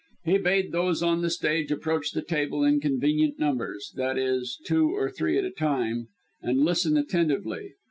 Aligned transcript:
He 0.25 0.39
bade 0.39 0.71
those 0.71 1.03
on 1.03 1.21
the 1.21 1.29
stage 1.29 1.71
approach 1.71 2.09
the 2.13 2.23
table 2.23 2.63
in 2.63 2.79
convenient 2.79 3.37
numbers, 3.37 3.93
i.e. 3.99 4.43
two 4.65 4.89
or 4.97 5.11
three 5.11 5.37
at 5.37 5.45
a 5.45 5.51
time, 5.51 6.07
and 6.41 6.65
listen 6.65 6.97
attentively. 6.97 7.75